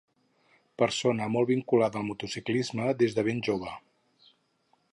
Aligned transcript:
Persona 0.81 1.27
molt 1.33 1.49
vinculada 1.51 2.01
al 2.01 2.07
motociclisme 2.07 2.87
des 3.03 3.17
de 3.19 3.25
ben 3.29 3.43
jove. 3.49 3.77